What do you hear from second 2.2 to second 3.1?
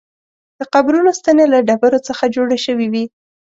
جوړې شوې وې.